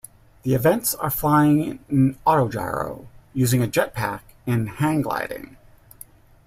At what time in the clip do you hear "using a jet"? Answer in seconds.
3.35-3.93